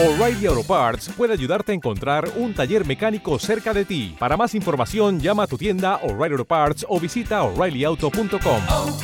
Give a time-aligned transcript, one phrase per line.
[0.00, 4.14] O'Reilly Auto Parts puede ayudarte a encontrar un taller mecánico cerca de ti.
[4.16, 8.62] Para más información, llama a tu tienda O'Reilly Auto Parts o visita oreillyauto.com.
[8.68, 8.96] oh,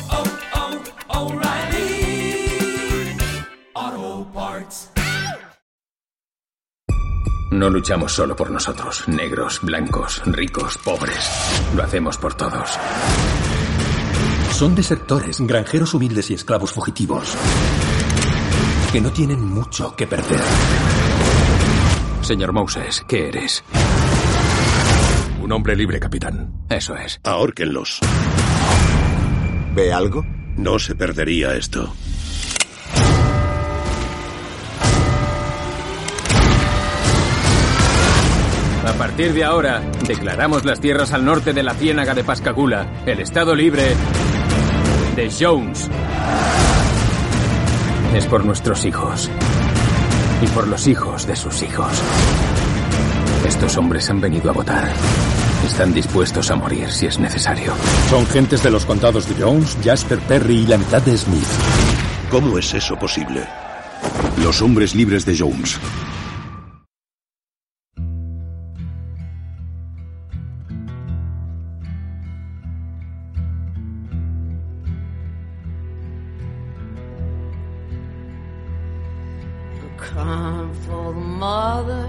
[3.75, 4.91] oh, Parts.
[7.51, 11.29] No luchamos solo por nosotros, negros, blancos, ricos, pobres.
[11.75, 12.69] Lo hacemos por todos.
[14.51, 17.35] Son desertores, granjeros humildes y esclavos fugitivos.
[18.91, 20.39] Que no tienen mucho que perder.
[22.21, 23.63] Señor Moses, ¿qué eres?
[25.41, 26.65] Un hombre libre, capitán.
[26.69, 27.19] Eso es.
[27.23, 27.99] Ahórquenlos.
[29.75, 30.25] ¿Ve algo?
[30.57, 31.93] No se perdería esto.
[38.85, 43.19] A partir de ahora, declaramos las tierras al norte de la ciénaga de Pascagoula, el
[43.19, 43.95] estado libre
[45.15, 45.89] de Jones.
[48.15, 49.29] Es por nuestros hijos.
[50.41, 51.91] Y por los hijos de sus hijos.
[53.45, 54.89] Estos hombres han venido a votar.
[55.65, 57.73] Están dispuestos a morir si es necesario.
[58.09, 61.43] Son gentes de los condados de Jones, Jasper Perry y la mitad de Smith.
[62.31, 63.45] ¿Cómo es eso posible?
[64.41, 65.77] Los hombres libres de Jones.
[80.05, 82.07] I'm crying for the mother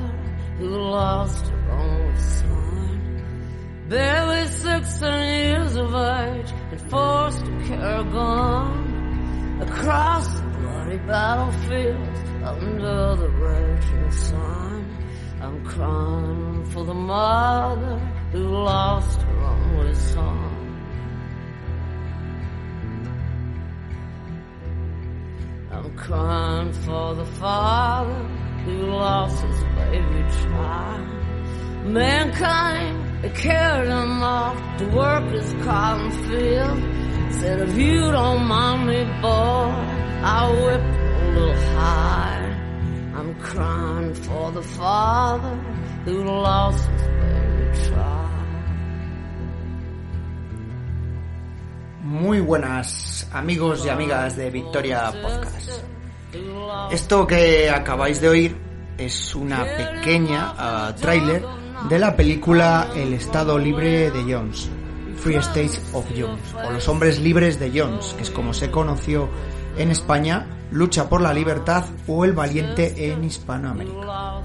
[0.59, 3.87] who lost her only son.
[3.89, 12.09] Barely sixteen years of age and forced to carry a gun across the bloody battlefield
[12.45, 14.85] under the raging sun.
[15.41, 17.99] I'm crying for the mother
[18.33, 20.56] who lost her only son.
[25.97, 28.15] Crying for the father
[28.65, 31.07] who lost his baby child.
[31.87, 37.33] Mankind, they carried him off to work his cotton field.
[37.35, 39.73] Said, if you don't mind me, boy,
[40.23, 42.53] I'll whip a little higher.
[43.15, 45.57] I'm crying for the father
[46.05, 48.27] who lost his baby child.
[52.03, 55.96] Muy buenas amigos y amigas de Victoria Podcast.
[56.91, 58.57] Esto que acabáis de oír
[58.99, 61.45] es una pequeña uh, tráiler
[61.89, 64.69] de la película El Estado Libre de Jones,
[65.17, 69.29] Free States of Jones, o Los Hombres Libres de Jones, que es como se conoció
[69.77, 74.43] en España, Lucha por la Libertad o El Valiente en Hispanoamérica.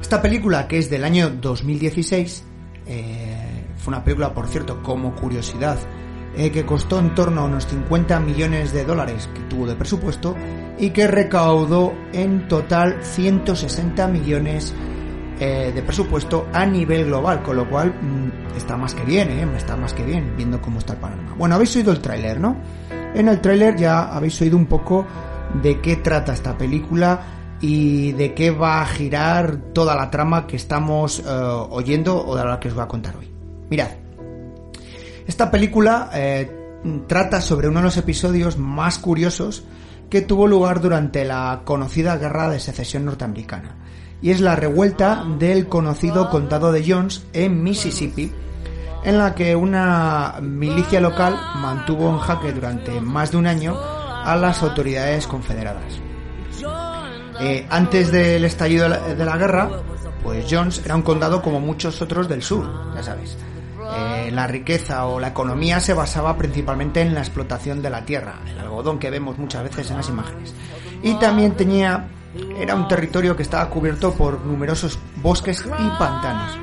[0.00, 2.44] Esta película, que es del año 2016,
[2.86, 5.78] eh, fue una película, por cierto, como curiosidad,
[6.36, 10.34] eh, que costó en torno a unos 50 millones de dólares que tuvo de presupuesto
[10.78, 14.74] y que recaudó en total 160 millones
[15.38, 19.46] eh, de presupuesto a nivel global, con lo cual mmm, está más que bien, ¿eh?
[19.56, 21.34] está más que bien viendo cómo está el panorama.
[21.36, 22.56] Bueno, habéis oído el tráiler, ¿no?
[23.14, 25.06] En el tráiler ya habéis oído un poco
[25.60, 27.20] de qué trata esta película
[27.60, 31.22] y de qué va a girar toda la trama que estamos eh,
[31.70, 33.30] oyendo o de la que os voy a contar hoy.
[33.70, 33.88] Mirad,
[35.26, 36.50] esta película eh,
[37.06, 39.64] trata sobre uno de los episodios más curiosos
[40.10, 43.76] que tuvo lugar durante la conocida Guerra de Secesión norteamericana,
[44.20, 48.30] y es la revuelta del conocido condado de Jones en Mississippi,
[49.04, 54.36] en la que una milicia local mantuvo en jaque durante más de un año a
[54.36, 56.00] las autoridades confederadas.
[57.40, 59.68] Eh, antes del estallido de la, guerra,
[60.22, 63.36] pues Jones era un condado como muchos otros del sur, ya sabéis.
[64.02, 68.40] Eh, la riqueza o la economía se basaba principalmente en la explotación de la tierra,
[68.46, 70.54] el algodón que vemos muchas veces en las imágenes.
[71.02, 72.08] Y también tenía,
[72.58, 76.58] era un territorio que estaba cubierto por numerosos bosques y pantanos.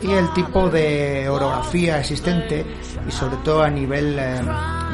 [0.00, 2.66] Y el tipo de orografía existente,
[3.06, 4.40] y sobre todo a nivel eh,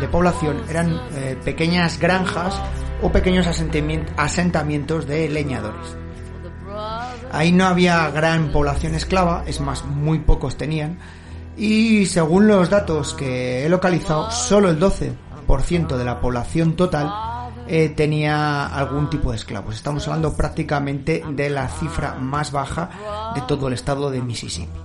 [0.01, 2.61] de población, eran eh, pequeñas granjas
[3.01, 5.97] o pequeños asentamientos de leñadores.
[7.33, 10.99] Ahí no había gran población esclava, es más, muy pocos tenían,
[11.59, 17.13] y según los datos que he localizado, solo el 12% de la población total
[17.67, 19.75] eh, tenía algún tipo de esclavos.
[19.75, 24.79] Estamos hablando prácticamente de la cifra más baja de todo el estado de Mississippi.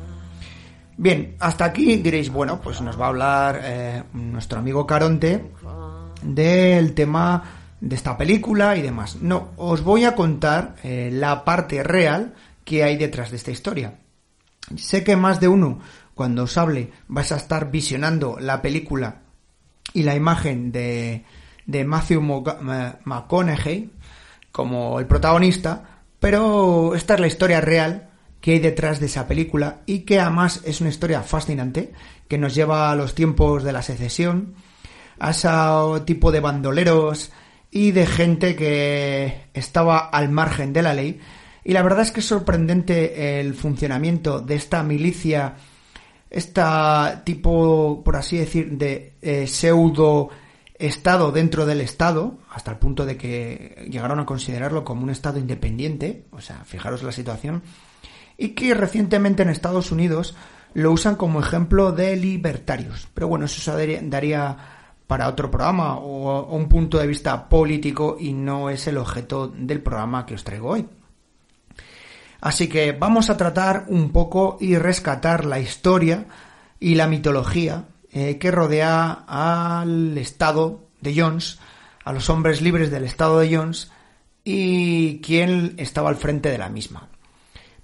[0.98, 5.52] Bien, hasta aquí diréis, bueno, pues nos va a hablar eh, nuestro amigo Caronte
[6.22, 7.44] del tema
[7.80, 9.18] de esta película y demás.
[9.22, 12.34] No, os voy a contar eh, la parte real
[12.64, 13.96] que hay detrás de esta historia.
[14.78, 15.80] Sé que más de uno
[16.16, 19.22] cuando os hable vais a estar visionando la película
[19.94, 21.26] y la imagen de,
[21.66, 23.92] de Matthew McConaughey
[24.52, 29.82] como el protagonista, pero esta es la historia real que hay detrás de esa película
[29.86, 31.94] y que además es una historia fascinante
[32.28, 34.56] que nos lleva a los tiempos de la secesión,
[35.20, 35.50] a ese
[36.06, 37.32] tipo de bandoleros
[37.72, 41.20] y de gente que estaba al margen de la ley.
[41.64, 45.56] Y la verdad es que es sorprendente el funcionamiento de esta milicia,
[46.34, 50.30] esta tipo, por así decir, de eh, pseudo
[50.80, 55.40] Estado dentro del Estado, hasta el punto de que llegaron a considerarlo como un Estado
[55.40, 57.62] independiente, o sea, fijaros la situación,
[58.38, 60.36] y que recientemente en Estados Unidos
[60.74, 63.08] lo usan como ejemplo de libertarios.
[63.14, 64.58] Pero bueno, eso daría
[65.06, 69.82] para otro programa o un punto de vista político y no es el objeto del
[69.84, 70.88] programa que os traigo hoy.
[72.44, 76.26] Así que vamos a tratar un poco y rescatar la historia
[76.78, 81.60] y la mitología eh, que rodea al estado de Jones,
[82.04, 83.94] a los hombres libres del estado de Jones
[84.44, 87.08] y quién estaba al frente de la misma.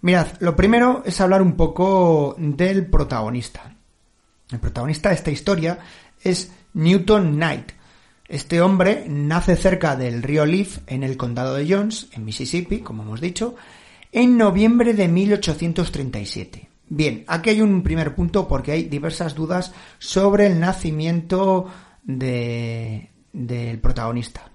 [0.01, 3.73] Mirad, lo primero es hablar un poco del protagonista.
[4.51, 5.79] El protagonista de esta historia
[6.21, 7.71] es Newton Knight.
[8.27, 13.03] Este hombre nace cerca del río Leaf, en el condado de Jones, en Mississippi, como
[13.03, 13.55] hemos dicho,
[14.11, 16.69] en noviembre de 1837.
[16.89, 21.67] Bien, aquí hay un primer punto porque hay diversas dudas sobre el nacimiento
[22.03, 24.49] del protagonista.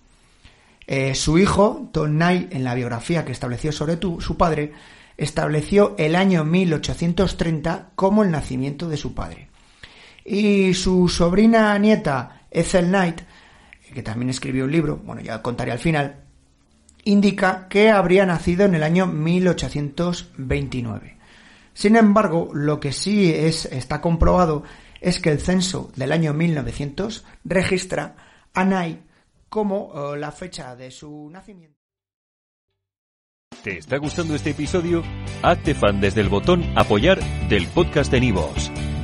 [0.86, 4.72] Eh, su hijo, Knight, en la biografía que estableció sobre su padre,
[5.16, 9.48] estableció el año 1830 como el nacimiento de su padre.
[10.24, 13.20] Y su sobrina nieta, Ethel Knight,
[13.94, 16.23] que también escribió un libro, bueno, ya contaré al final,
[17.04, 21.16] indica que habría nacido en el año 1829.
[21.72, 24.64] Sin embargo, lo que sí es, está comprobado
[25.00, 28.16] es que el censo del año 1900 registra
[28.54, 29.00] a Knight
[29.48, 31.78] como eh, la fecha de su nacimiento.
[33.62, 35.02] ¿Te está gustando este episodio?
[35.42, 38.70] Hazte fan desde el botón Apoyar del podcast de Nivos.